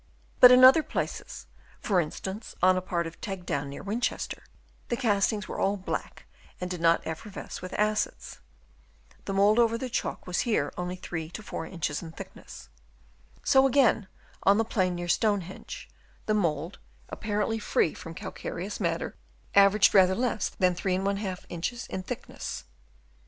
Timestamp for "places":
0.81-1.45